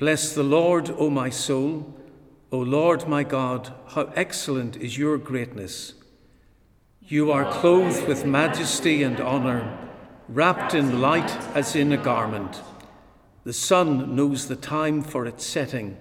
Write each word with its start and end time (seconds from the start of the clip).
Bless 0.00 0.32
the 0.32 0.42
Lord, 0.42 0.88
O 0.96 1.10
my 1.10 1.28
soul. 1.28 1.94
O 2.50 2.58
Lord 2.58 3.06
my 3.06 3.22
God, 3.22 3.74
how 3.88 4.10
excellent 4.16 4.78
is 4.78 4.96
your 4.96 5.18
greatness. 5.18 5.92
You 7.02 7.30
are 7.30 7.52
clothed 7.52 8.08
with 8.08 8.24
majesty 8.24 9.02
and 9.02 9.20
honour, 9.20 9.76
wrapped 10.26 10.72
in 10.72 11.02
light 11.02 11.30
as 11.54 11.76
in 11.76 11.92
a 11.92 11.98
garment. 11.98 12.62
The 13.44 13.52
sun 13.52 14.16
knows 14.16 14.48
the 14.48 14.56
time 14.56 15.02
for 15.02 15.26
its 15.26 15.44
setting. 15.44 15.98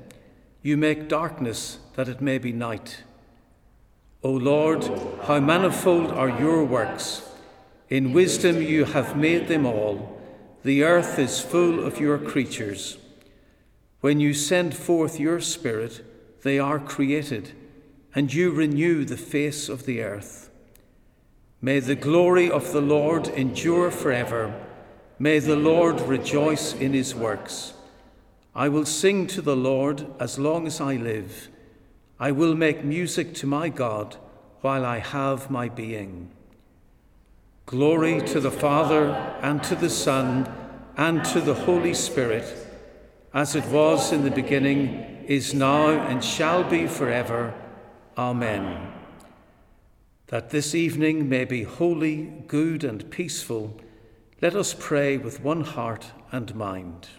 You 0.62 0.78
make 0.78 1.10
darkness 1.10 1.80
that 1.98 2.08
it 2.08 2.22
may 2.22 2.38
be 2.38 2.54
night. 2.54 3.04
O 4.24 4.32
Lord, 4.32 4.86
how 5.24 5.42
manifold 5.42 6.12
are 6.12 6.40
your 6.40 6.64
works! 6.64 7.30
In 7.90 8.14
wisdom 8.14 8.62
you 8.62 8.86
have 8.86 9.18
made 9.18 9.50
them 9.50 9.66
all. 9.66 10.22
The 10.64 10.86
earth 10.86 11.20
is 11.20 11.42
full 11.42 11.86
of 11.86 12.00
your 12.00 12.18
creatures. 12.18 12.98
When 14.02 14.20
you 14.20 14.34
send 14.34 14.76
forth 14.76 15.20
your 15.20 15.42
Spirit, 15.42 16.06
they 16.44 16.58
are 16.58 16.80
created, 16.80 17.52
and 18.16 18.34
you 18.34 18.52
renew 18.52 19.04
the 19.04 19.18
face 19.18 19.68
of 19.68 19.86
the 19.86 20.02
earth. 20.02 20.50
May 21.62 21.80
the 21.82 21.96
glory 21.96 22.50
of 22.50 22.72
the 22.72 22.82
Lord 22.82 23.28
endure 23.28 23.92
forever. 23.92 24.54
May 25.20 25.40
the 25.40 25.58
Lord 25.58 26.00
rejoice 26.02 26.74
in 26.74 26.94
his 26.94 27.14
works. 27.14 27.74
I 28.56 28.70
will 28.70 28.86
sing 28.86 29.28
to 29.28 29.42
the 29.42 29.56
Lord 29.56 30.06
as 30.20 30.40
long 30.40 30.66
as 30.66 30.80
I 30.80 30.96
live. 30.96 31.50
I 32.20 32.32
will 32.32 32.56
make 32.56 32.84
music 32.86 33.34
to 33.36 33.48
my 33.48 33.68
God 33.68 34.16
while 34.62 34.86
I 34.86 35.00
have 35.00 35.52
my 35.52 35.68
being. 35.68 36.32
Glory 37.66 38.22
to 38.22 38.40
the 38.40 38.52
Father, 38.52 39.10
and 39.42 39.62
to 39.64 39.76
the 39.76 39.90
Son, 39.90 40.50
and 40.98 41.24
to 41.26 41.40
the 41.42 41.54
Holy 41.54 41.94
Spirit, 41.94 42.69
as 43.34 43.56
it 43.56 43.66
was 43.66 44.12
in 44.12 44.24
the 44.24 44.32
beginning, 44.32 45.24
is 45.28 45.54
now, 45.54 45.90
and 45.90 46.24
shall 46.24 46.64
be 46.64 46.88
forever. 46.88 47.54
Amen. 48.18 48.92
That 50.28 50.50
this 50.50 50.74
evening 50.74 51.30
may 51.30 51.46
be 51.46 51.64
holy, 51.64 52.26
good, 52.48 52.84
and 52.84 53.10
peaceful, 53.12 53.80
let 54.42 54.56
us 54.56 54.76
pray 54.78 55.18
with 55.18 55.42
one 55.42 55.62
heart 55.62 56.12
and 56.32 56.56
mind. 56.56 57.10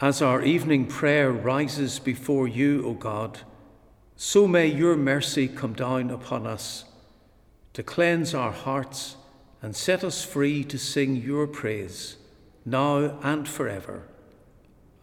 As 0.00 0.20
our 0.20 0.42
evening 0.42 0.86
prayer 0.86 1.30
rises 1.30 1.98
before 1.98 2.48
you, 2.48 2.84
O 2.84 2.92
God, 2.92 3.38
so 4.16 4.48
may 4.48 4.66
your 4.66 4.96
mercy 4.96 5.48
come 5.48 5.74
down 5.74 6.10
upon 6.10 6.46
us 6.46 6.84
to 7.72 7.82
cleanse 7.82 8.34
our 8.34 8.52
hearts 8.52 9.16
and 9.62 9.76
set 9.76 10.02
us 10.02 10.24
free 10.24 10.64
to 10.64 10.76
sing 10.76 11.16
your 11.16 11.46
praise, 11.46 12.16
now 12.64 13.18
and 13.22 13.48
forever. 13.48 14.08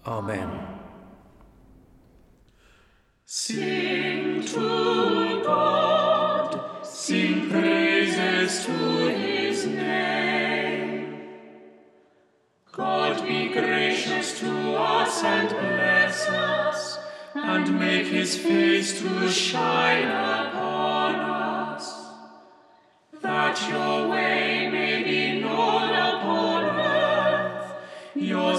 Amen. 0.05 0.79
Sing 3.25 4.43
to 4.43 5.43
God, 5.43 6.85
sing 6.85 7.49
praises 7.49 8.65
to 8.65 8.71
his 8.71 9.65
name. 9.65 11.29
God 12.71 13.27
be 13.27 13.49
gracious 13.49 14.39
to 14.39 14.75
us 14.75 15.23
and 15.23 15.49
bless 15.49 16.27
us, 16.29 16.97
and 17.35 17.77
make 17.77 18.07
his 18.07 18.35
face 18.37 18.99
to 19.01 19.29
shine 19.29 20.07
upon 20.07 21.15
us, 21.15 21.93
that 23.21 23.69
your 23.69 24.07
way 24.07 24.68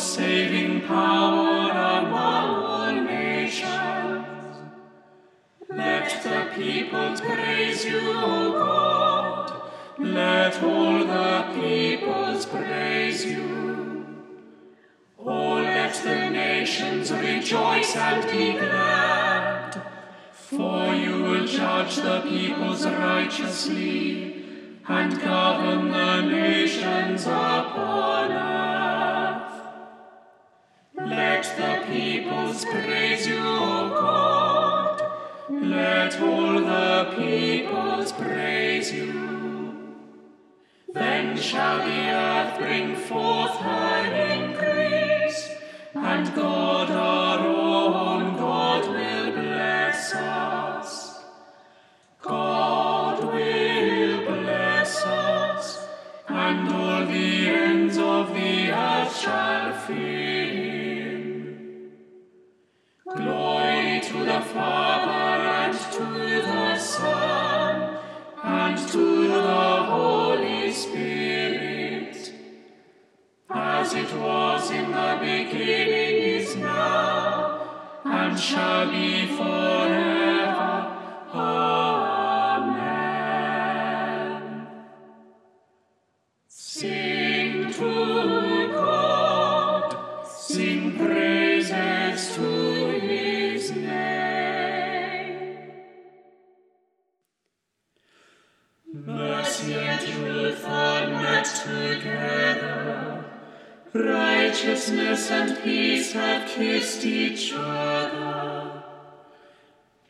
saving 0.01 0.81
power 0.83 1.71
among 1.71 2.65
all 2.65 2.93
nations. 2.93 4.25
Let 5.69 6.23
the 6.23 6.49
people 6.55 7.17
praise 7.19 7.85
you, 7.85 8.01
O 8.01 8.53
God. 8.53 9.63
Let 9.99 10.63
all 10.63 11.05
the 11.05 11.51
peoples 11.55 12.47
praise 12.47 13.27
you. 13.27 14.07
Oh, 15.19 15.57
let 15.57 15.95
the 15.95 16.31
nations 16.31 17.13
rejoice 17.13 17.95
and 17.95 18.25
be 18.33 18.53
glad. 18.53 19.83
For 20.33 20.95
you 20.95 21.23
will 21.23 21.47
judge 21.47 21.97
the 21.97 22.23
peoples 22.23 22.87
righteously 22.87 24.45
and 24.89 25.21
govern 25.21 25.91
the 25.91 26.23
nations 26.23 27.27
upon 27.27 28.10
the 31.57 31.85
peoples 31.87 32.65
praise 32.65 33.27
you, 33.27 33.39
O 33.39 33.89
God. 33.89 35.03
Let 35.51 36.21
all 36.21 36.55
the 36.61 37.15
peoples 37.17 38.13
praise 38.13 38.93
you. 38.93 39.31
Then 40.93 41.37
shall 41.37 41.79
the 41.79 42.11
earth 42.11 42.59
bring 42.59 42.97
forth 42.97 43.57
her 43.57 44.15
increase, 44.35 45.51
and 45.95 46.35
God 46.35 46.91
our 46.91 47.50
shall 78.37 78.91
be 78.91 79.27
forever. 79.27 80.00
Righteousness 104.61 105.31
and 105.31 105.59
peace 105.63 106.13
have 106.13 106.47
kissed 106.47 107.05
each 107.07 107.55
other. 107.57 108.83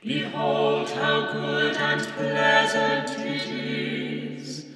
Behold 0.02 0.90
how 0.90 1.32
good 1.32 1.76
and 1.76 2.00
pleasant 2.00 3.16
it 3.20 3.48
is 3.48 4.66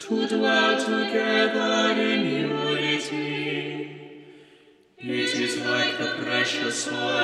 to 0.00 0.28
dwell 0.28 0.78
together 0.78 1.98
in 1.98 2.26
unity. 2.50 3.16
It 4.98 5.34
is 5.40 5.60
like 5.64 5.96
the 5.98 6.22
precious 6.22 6.86
oil 6.88 7.15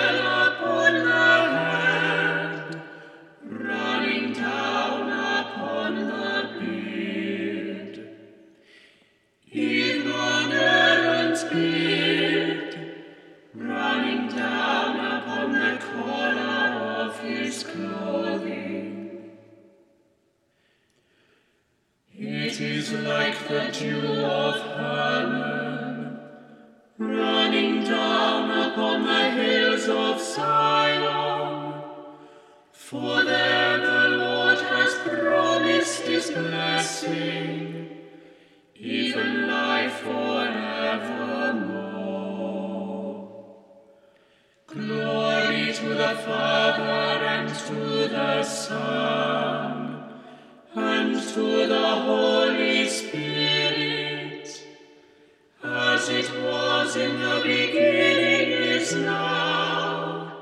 it 56.12 56.30
was 56.42 56.96
in 56.96 57.18
the 57.18 57.40
beginning, 57.42 58.50
is 58.50 58.94
now, 58.94 60.32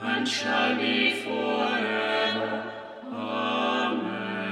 and 0.00 0.28
shall 0.28 0.76
be 0.76 1.22
forever. 1.22 2.72
Amen. 3.10 4.50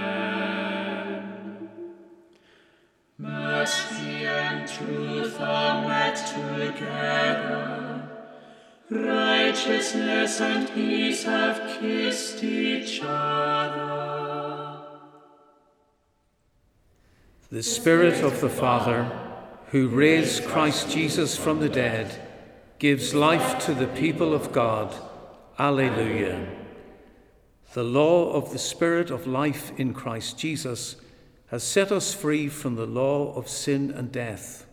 Mercy 3.19 4.27
and 4.27 4.69
truth 4.69 5.39
are 5.41 5.87
met 5.87 6.17
together. 6.17 8.09
Righteousness 8.91 10.41
and 10.41 10.71
peace 10.73 11.25
have 11.25 11.79
kissed 11.79 12.43
each 12.43 13.03
other. 13.03 14.79
The 17.50 17.62
Spirit 17.62 18.23
of 18.23 18.41
the 18.41 18.49
Father, 18.49 19.27
who 19.70 19.88
raised 19.88 20.44
Christ 20.44 20.91
Jesus 20.91 21.37
from 21.37 21.61
the 21.61 21.69
dead, 21.69 22.23
gives 22.79 23.15
life 23.15 23.65
to 23.67 23.75
the 23.75 23.88
people 23.88 24.32
of 24.32 24.53
God. 24.53 24.94
Alleluia. 25.59 26.47
The 27.75 27.85
law 27.85 28.32
of 28.32 28.53
the 28.53 28.59
Spirit 28.59 29.11
of 29.11 29.26
life 29.26 29.73
in 29.79 29.93
Christ 29.93 30.38
Jesus 30.38 30.97
has 31.49 31.62
set 31.62 31.93
us 31.93 32.15
free 32.15 32.49
from 32.49 32.76
the 32.76 32.87
law 32.87 33.35
of 33.35 33.49
sin 33.49 33.91
and 33.91 34.11
death. 34.11 34.67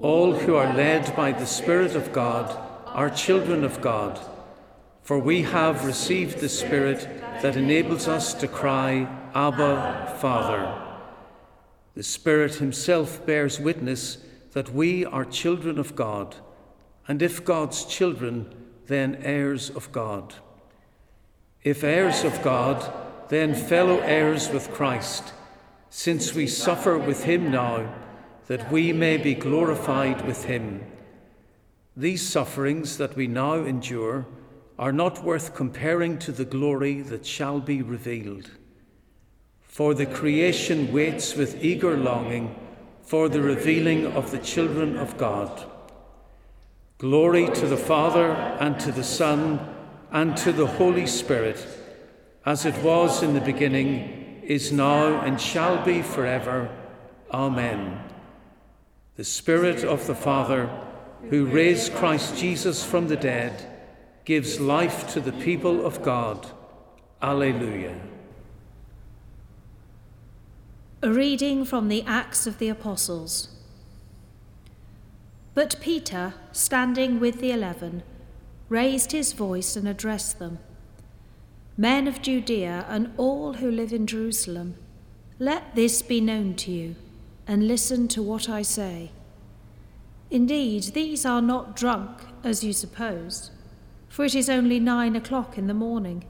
All 0.00 0.32
who 0.32 0.54
are 0.54 0.74
led 0.74 1.14
by 1.14 1.32
the 1.32 1.46
Spirit 1.46 1.94
of 1.94 2.12
God 2.12 2.56
are 2.86 3.10
children 3.10 3.64
of 3.64 3.80
God, 3.80 4.18
for 5.02 5.18
we 5.18 5.42
have 5.42 5.84
received 5.84 6.38
the 6.38 6.48
Spirit 6.48 7.08
that 7.42 7.56
enables 7.56 8.08
us 8.08 8.32
to 8.34 8.48
cry, 8.48 9.08
Abba, 9.34 10.16
Father. 10.20 10.83
The 11.94 12.02
Spirit 12.02 12.56
Himself 12.56 13.24
bears 13.24 13.60
witness 13.60 14.18
that 14.52 14.74
we 14.74 15.04
are 15.04 15.24
children 15.24 15.78
of 15.78 15.94
God, 15.94 16.36
and 17.06 17.22
if 17.22 17.44
God's 17.44 17.84
children, 17.84 18.52
then 18.86 19.16
heirs 19.22 19.70
of 19.70 19.92
God. 19.92 20.34
If 21.62 21.84
heirs 21.84 22.24
of 22.24 22.42
God, 22.42 22.92
then 23.28 23.54
fellow 23.54 23.98
heirs 24.00 24.50
with 24.50 24.70
Christ, 24.72 25.32
since 25.88 26.34
we 26.34 26.46
suffer 26.46 26.98
with 26.98 27.24
Him 27.24 27.50
now, 27.50 27.94
that 28.48 28.70
we 28.70 28.92
may 28.92 29.16
be 29.16 29.34
glorified 29.34 30.26
with 30.26 30.44
Him. 30.44 30.84
These 31.96 32.28
sufferings 32.28 32.98
that 32.98 33.14
we 33.14 33.28
now 33.28 33.54
endure 33.54 34.26
are 34.78 34.92
not 34.92 35.22
worth 35.22 35.54
comparing 35.54 36.18
to 36.18 36.32
the 36.32 36.44
glory 36.44 37.00
that 37.02 37.24
shall 37.24 37.60
be 37.60 37.82
revealed. 37.82 38.50
For 39.74 39.92
the 39.92 40.06
creation 40.06 40.92
waits 40.92 41.34
with 41.34 41.64
eager 41.64 41.96
longing 41.96 42.54
for 43.02 43.28
the 43.28 43.40
revealing 43.40 44.06
of 44.06 44.30
the 44.30 44.38
children 44.38 44.96
of 44.96 45.18
God. 45.18 45.64
Glory 46.98 47.48
to 47.48 47.66
the 47.66 47.76
Father, 47.76 48.30
and 48.60 48.78
to 48.78 48.92
the 48.92 49.02
Son, 49.02 49.58
and 50.12 50.36
to 50.36 50.52
the 50.52 50.68
Holy 50.68 51.08
Spirit, 51.08 51.66
as 52.46 52.64
it 52.64 52.84
was 52.84 53.24
in 53.24 53.34
the 53.34 53.40
beginning, 53.40 54.44
is 54.44 54.70
now, 54.70 55.20
and 55.22 55.40
shall 55.40 55.84
be 55.84 56.02
forever. 56.02 56.70
Amen. 57.32 58.00
The 59.16 59.24
Spirit 59.24 59.82
of 59.82 60.06
the 60.06 60.14
Father, 60.14 60.70
who 61.30 61.46
raised 61.46 61.94
Christ 61.94 62.36
Jesus 62.36 62.84
from 62.84 63.08
the 63.08 63.16
dead, 63.16 63.52
gives 64.24 64.60
life 64.60 65.12
to 65.14 65.20
the 65.20 65.32
people 65.32 65.84
of 65.84 66.00
God. 66.00 66.46
Alleluia. 67.20 68.13
A 71.04 71.12
reading 71.12 71.66
from 71.66 71.88
the 71.88 72.02
Acts 72.06 72.46
of 72.46 72.56
the 72.56 72.70
Apostles. 72.70 73.50
But 75.52 75.78
Peter, 75.78 76.32
standing 76.50 77.20
with 77.20 77.42
the 77.42 77.52
eleven, 77.52 78.02
raised 78.70 79.12
his 79.12 79.34
voice 79.34 79.76
and 79.76 79.86
addressed 79.86 80.38
them 80.38 80.60
Men 81.76 82.08
of 82.08 82.22
Judea 82.22 82.86
and 82.88 83.12
all 83.18 83.52
who 83.52 83.70
live 83.70 83.92
in 83.92 84.06
Jerusalem, 84.06 84.76
let 85.38 85.74
this 85.74 86.00
be 86.00 86.22
known 86.22 86.54
to 86.54 86.70
you, 86.70 86.96
and 87.46 87.68
listen 87.68 88.08
to 88.08 88.22
what 88.22 88.48
I 88.48 88.62
say. 88.62 89.10
Indeed, 90.30 90.84
these 90.94 91.26
are 91.26 91.42
not 91.42 91.76
drunk, 91.76 92.22
as 92.42 92.64
you 92.64 92.72
suppose, 92.72 93.50
for 94.08 94.24
it 94.24 94.34
is 94.34 94.48
only 94.48 94.80
nine 94.80 95.16
o'clock 95.16 95.58
in 95.58 95.66
the 95.66 95.74
morning. 95.74 96.24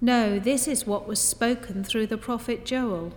No, 0.00 0.40
this 0.40 0.66
is 0.66 0.88
what 0.88 1.06
was 1.06 1.20
spoken 1.20 1.84
through 1.84 2.08
the 2.08 2.18
prophet 2.18 2.64
Joel. 2.64 3.12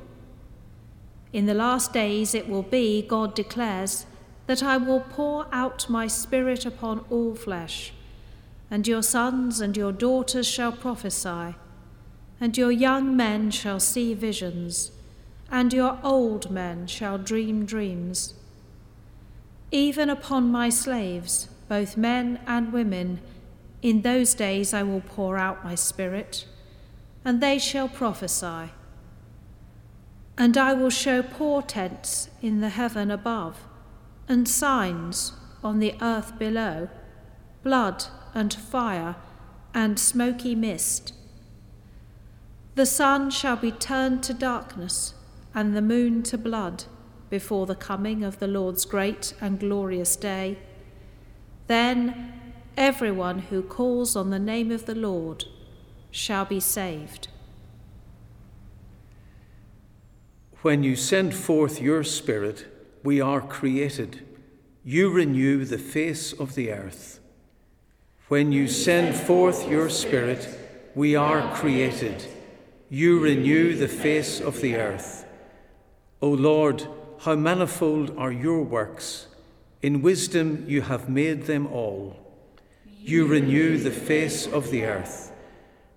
In 1.33 1.45
the 1.45 1.53
last 1.53 1.94
days 1.94 2.33
it 2.33 2.47
will 2.47 2.63
be, 2.63 3.01
God 3.01 3.35
declares, 3.35 4.06
that 4.47 4.63
I 4.63 4.77
will 4.77 5.01
pour 5.01 5.47
out 5.51 5.89
my 5.89 6.07
spirit 6.07 6.65
upon 6.65 7.03
all 7.09 7.35
flesh, 7.35 7.91
and 8.71 8.88
your 8.88 9.03
sons 9.03 9.59
and 9.59 9.75
your 9.75 9.91
daughters 9.91 10.47
shall 10.47 10.71
prophesy, 10.71 11.56
and 12.39 12.57
your 12.57 12.71
young 12.71 13.15
men 13.15 13.51
shall 13.51 13.79
see 13.79 14.13
visions, 14.13 14.91
and 15.51 15.74
your 15.74 16.00
old 16.03 16.50
men 16.50 16.88
shall 16.88 17.18
dream 17.18 17.65
dreams. 17.65 18.33
Even 19.71 20.09
upon 20.09 20.50
my 20.50 20.69
slaves, 20.69 21.50
both 21.68 21.97
men 21.97 22.39
and 22.47 22.71
women, 22.71 23.19
in 23.81 24.01
those 24.01 24.33
days 24.33 24.74
I 24.74 24.83
will 24.83 25.01
pour 25.01 25.38
out 25.38 25.63
my 25.63 25.75
spirit, 25.75 26.45
and 27.25 27.41
they 27.41 27.59
shall 27.59 27.89
prophesy. 27.89 28.71
And 30.38 30.57
I 30.57 30.74
will 30.74 30.89
show 30.89 31.24
portents 31.24 32.30
in 32.42 32.62
the 32.62 32.69
heaven 32.69 33.10
above, 33.10 33.63
and 34.28 34.48
signs 34.48 35.34
on 35.63 35.80
the 35.80 35.96
earth 36.01 36.38
below 36.38 36.89
blood 37.63 38.06
and 38.34 38.53
fire 38.53 39.15
and 39.74 40.00
smoky 40.00 40.56
mist. 40.56 41.13
The 42.75 42.86
sun 42.86 43.32
shall 43.32 43.56
be 43.56 43.72
turned 43.72 44.22
to 44.24 44.34
darkness, 44.34 45.15
and 45.53 45.75
the 45.75 45.82
moon 45.82 46.22
to 46.24 46.38
blood, 46.38 46.84
before 47.29 47.65
the 47.65 47.75
coming 47.75 48.24
of 48.24 48.39
the 48.39 48.48
Lord's 48.48 48.86
great 48.86 49.34
and 49.41 49.60
glorious 49.60 50.15
day. 50.15 50.60
Then 51.67 52.34
everyone 52.77 53.39
who 53.39 53.62
calls 53.63 54.15
on 54.15 54.29
the 54.29 54.39
name 54.39 54.72
of 54.72 54.86
the 54.86 54.96
Lord 54.96 55.46
shall 56.12 56.46
be 56.46 56.60
saved. 56.60 57.27
When 60.64 60.82
you 60.82 60.96
send 60.96 61.36
forth 61.36 61.80
your 61.80 62.04
Spirit, 62.04 62.66
we 63.04 63.22
are 63.22 63.42
created. 63.42 64.26
You 64.84 65.12
renew 65.12 65.66
the 65.66 65.78
face 65.78 66.34
of 66.34 66.56
the 66.56 66.72
earth. 66.72 67.20
When 68.28 68.52
you 68.52 68.68
send 68.68 69.16
forth 69.16 69.70
your 69.70 69.88
Spirit, 69.88 70.50
we 70.96 71.16
are 71.16 71.54
created. 71.54 72.26
You 72.90 73.20
renew 73.20 73.76
the 73.76 73.88
face 73.88 74.42
of 74.42 74.60
the 74.62 74.78
earth. 74.78 75.28
O 76.24 76.30
Lord, 76.30 76.88
how 77.20 77.36
manifold 77.36 78.18
are 78.18 78.32
your 78.32 78.64
works! 78.64 79.28
In 79.84 80.02
wisdom 80.02 80.66
you 80.68 80.82
have 80.82 81.08
made 81.08 81.44
them 81.44 81.68
all. 81.68 82.18
You 83.00 83.28
renew 83.28 83.78
the 83.78 83.92
face 83.92 84.48
of 84.48 84.72
the 84.72 84.86
earth. 84.86 85.32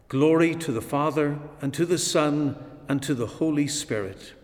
Glory 0.08 0.54
to 0.56 0.70
the 0.70 0.82
Father, 0.82 1.38
and 1.62 1.72
to 1.72 1.86
the 1.86 1.96
Son, 1.96 2.62
and 2.90 3.02
to 3.02 3.14
the 3.14 3.26
Holy 3.26 3.66
Spirit 3.66 4.34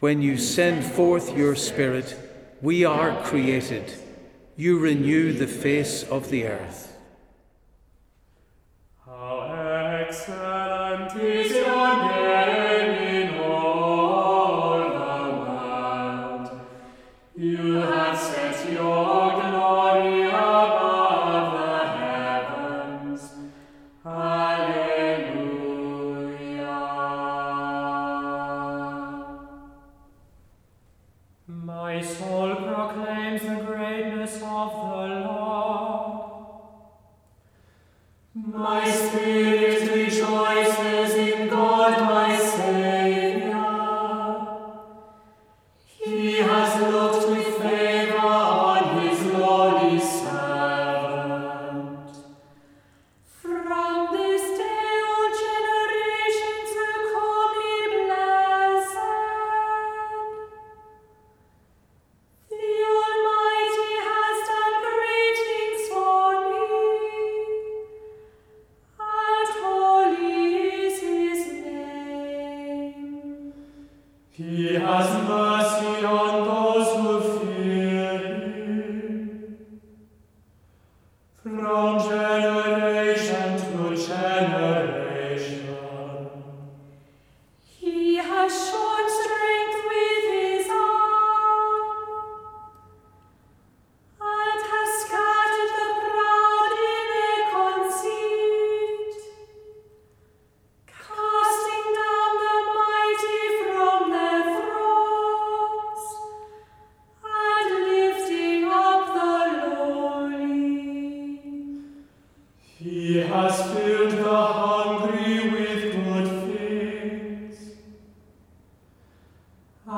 when 0.00 0.22
you 0.22 0.36
send 0.36 0.84
forth 0.84 1.36
your 1.36 1.54
Spirit, 1.54 2.16
we 2.62 2.84
are 2.84 3.22
created. 3.24 3.92
You 4.56 4.78
renew 4.78 5.32
the 5.32 5.46
face 5.46 6.04
of 6.04 6.30
the 6.30 6.46
earth. 6.46 6.97
My 31.68 32.00
soul 32.00 32.54
proclaims 32.54 33.17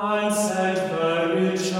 and 0.02 0.35
said 0.35 0.90
very 0.90 1.50
rich 1.50 1.73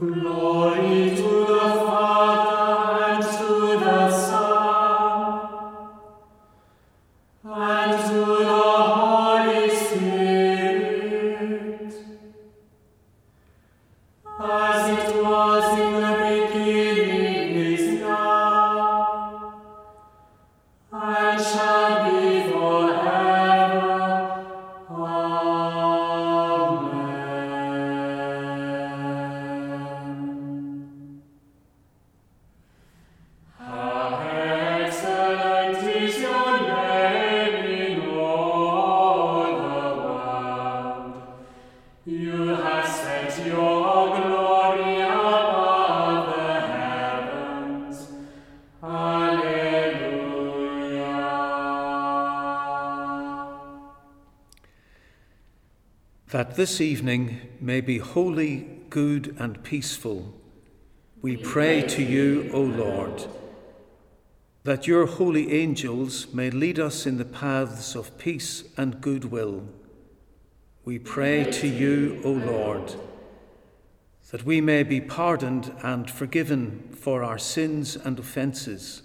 Glory 0.00 1.14
to 1.14 1.29
That 56.30 56.54
this 56.54 56.80
evening 56.80 57.40
may 57.60 57.80
be 57.80 57.98
holy, 57.98 58.68
good, 58.88 59.34
and 59.40 59.60
peaceful, 59.64 60.32
we 61.20 61.36
pray 61.36 61.82
to 61.82 62.04
you, 62.04 62.48
O 62.52 62.60
Lord, 62.60 63.26
that 64.62 64.86
your 64.86 65.06
holy 65.06 65.52
angels 65.52 66.32
may 66.32 66.48
lead 66.48 66.78
us 66.78 67.04
in 67.04 67.16
the 67.16 67.24
paths 67.24 67.96
of 67.96 68.16
peace 68.16 68.62
and 68.76 69.00
goodwill. 69.00 69.64
We 70.84 71.00
pray 71.00 71.50
to 71.50 71.66
you, 71.66 72.20
O 72.24 72.30
Lord, 72.30 72.94
that 74.30 74.44
we 74.44 74.60
may 74.60 74.84
be 74.84 75.00
pardoned 75.00 75.74
and 75.82 76.08
forgiven 76.08 76.90
for 76.92 77.24
our 77.24 77.38
sins 77.38 77.96
and 77.96 78.20
offences. 78.20 79.02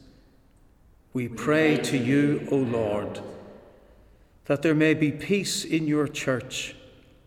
We 1.11 1.27
pray 1.27 1.77
to 1.77 1.97
you, 1.97 2.47
O 2.51 2.57
Lord, 2.57 3.19
that 4.45 4.61
there 4.61 4.75
may 4.75 4.93
be 4.93 5.11
peace 5.11 5.65
in 5.65 5.87
your 5.87 6.07
church 6.07 6.75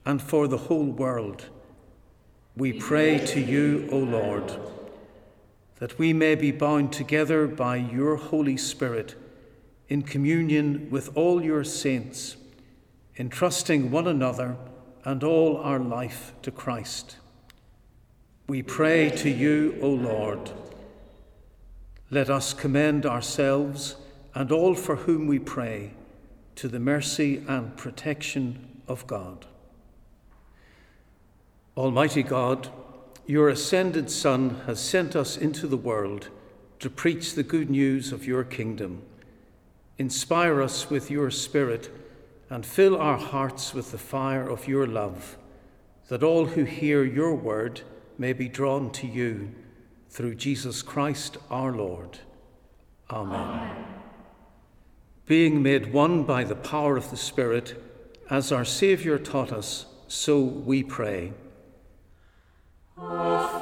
and 0.08 0.22
for 0.22 0.48
the 0.48 0.56
whole 0.56 0.86
world. 0.86 1.44
We 2.56 2.72
pray 2.72 3.18
to 3.26 3.40
you, 3.40 3.86
O 3.92 3.98
Lord, 3.98 4.58
that 5.80 5.98
we 5.98 6.14
may 6.14 6.34
be 6.34 6.50
bound 6.50 6.94
together 6.94 7.46
by 7.46 7.76
your 7.76 8.16
Holy 8.16 8.56
Spirit 8.56 9.16
in 9.90 10.00
communion 10.00 10.88
with 10.90 11.14
all 11.14 11.44
your 11.44 11.62
saints, 11.62 12.38
entrusting 13.18 13.90
one 13.90 14.06
another 14.06 14.56
and 15.04 15.22
all 15.22 15.58
our 15.58 15.78
life 15.78 16.32
to 16.40 16.50
Christ. 16.50 17.18
We 18.46 18.62
pray 18.62 19.10
to 19.10 19.28
you, 19.28 19.78
O 19.82 19.90
Lord. 19.90 20.50
Let 22.10 22.30
us 22.30 22.54
commend 22.54 23.04
ourselves 23.04 23.96
and 24.34 24.50
all 24.50 24.74
for 24.74 24.96
whom 24.96 25.26
we 25.26 25.38
pray 25.38 25.90
to 26.54 26.66
the 26.66 26.80
mercy 26.80 27.44
and 27.46 27.76
protection 27.76 28.80
of 28.88 29.06
God. 29.06 29.44
Almighty 31.78 32.25
God, 32.25 32.70
your 33.25 33.49
ascended 33.49 34.11
Son 34.11 34.62
has 34.66 34.80
sent 34.80 35.14
us 35.14 35.37
into 35.37 35.68
the 35.68 35.76
world 35.76 36.28
to 36.80 36.90
preach 36.90 37.35
the 37.35 37.44
good 37.44 37.70
news 37.70 38.11
of 38.11 38.26
your 38.26 38.42
kingdom. 38.42 39.02
Inspire 39.97 40.61
us 40.61 40.90
with 40.90 41.08
your 41.08 41.30
Spirit 41.30 41.88
and 42.50 42.66
fill 42.66 42.97
our 42.97 43.16
hearts 43.16 43.75
with 43.75 43.92
the 43.92 43.99
fire 43.99 44.49
of 44.50 44.66
your 44.66 44.88
love, 44.88 45.38
that 46.08 46.25
all 46.25 46.47
who 46.47 46.64
hear 46.64 47.04
your 47.04 47.37
word 47.37 47.82
may 48.18 48.32
be 48.32 48.49
drawn 48.49 48.90
to 48.90 49.06
you 49.06 49.54
through 50.11 50.35
Jesus 50.35 50.82
Christ 50.82 51.37
our 51.49 51.73
Lord. 51.73 52.18
Amen. 53.08 53.85
Being 55.26 55.62
made 55.62 55.92
one 55.92 56.25
by 56.25 56.42
the 56.42 56.56
power 56.56 56.97
of 56.97 57.12
the 57.12 57.16
Spirit, 57.16 57.80
as 58.28 58.50
our 58.50 58.64
Saviour 58.64 59.16
taught 59.16 59.52
us, 59.52 59.87
so 60.08 60.40
we 60.40 60.82
pray. 60.82 61.35
Our 63.00 63.57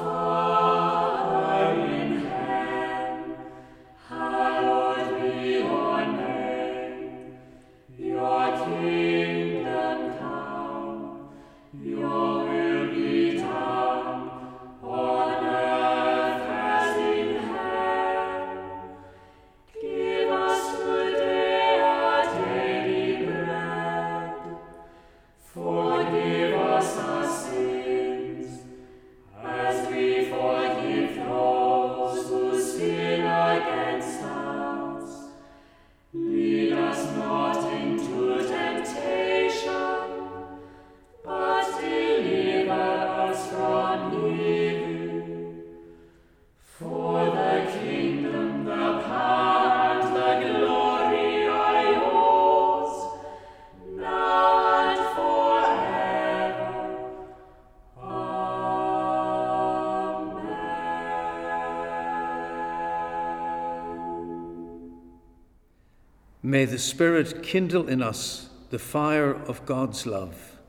May 66.47 66.65
the 66.65 66.79
Spirit 66.79 67.43
kindle 67.43 67.89
in 67.89 68.01
us 68.01 68.51
the 68.71 68.79
fire 68.79 69.35
of 69.35 69.67
God's 69.67 70.07
love. 70.07 70.61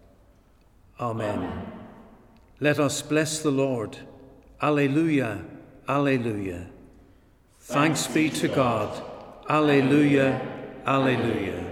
Amen. 1.00 1.72
Let 2.60 2.80
us 2.80 3.04
bless 3.04 3.44
the 3.44 3.52
Lord. 3.52 3.96
Alleluia, 4.60 5.46
Alleluia. 5.88 6.66
Thanks 7.60 8.08
be 8.08 8.32
to 8.32 8.48
God. 8.48 9.04
Alleluia, 9.48 10.42
Alleluia. 10.84 11.67